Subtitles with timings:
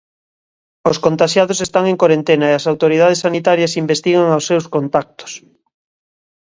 [0.89, 5.31] Os contaxiados están en corentena e as autoridades sanitarias investigan os seus contactos.